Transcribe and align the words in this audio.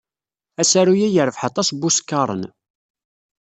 Asaru-a 0.61 1.07
yerbeḥ 1.13 1.41
aṭas 1.49 1.67
n 1.71 1.79
wuskaṛen. 1.79 2.43